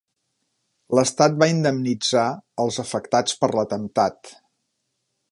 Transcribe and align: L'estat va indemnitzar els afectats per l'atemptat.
L'estat 0.99 1.35
va 1.43 1.47
indemnitzar 1.51 2.23
els 2.63 2.79
afectats 2.85 3.37
per 3.43 3.51
l'atemptat. 3.59 4.33